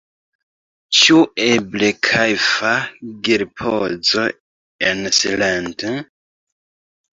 Ĉu 0.99 1.17
eble 1.47 1.89
kajfa 2.07 2.73
geripozo 3.29 4.27
en 4.91 5.07
silent? 5.21 5.89